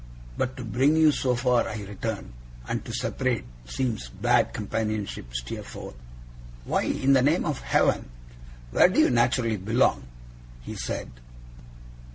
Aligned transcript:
'But 0.35 0.57
to 0.57 0.63
bring 0.65 0.95
you 0.95 1.11
so 1.11 1.35
far,' 1.35 1.69
I 1.69 1.83
returned, 1.83 2.33
'and 2.67 2.83
to 2.85 2.91
separate, 2.91 3.45
seems 3.67 4.09
bad 4.09 4.51
companionship, 4.51 5.31
Steerforth.' 5.35 5.93
'Why, 6.65 6.85
in 6.85 7.13
the 7.13 7.21
name 7.21 7.45
of 7.45 7.61
Heaven, 7.61 8.09
where 8.71 8.89
do 8.89 8.99
you 8.99 9.11
naturally 9.11 9.57
belong?' 9.57 10.07
he 10.63 10.73
said. 10.73 11.11